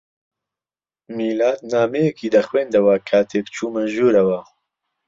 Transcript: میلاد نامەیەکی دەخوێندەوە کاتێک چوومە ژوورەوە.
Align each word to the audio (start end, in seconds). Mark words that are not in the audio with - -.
میلاد 1.17 1.59
نامەیەکی 1.71 2.33
دەخوێندەوە 2.35 2.93
کاتێک 3.09 3.45
چوومە 3.55 3.83
ژوورەوە. 3.93 4.39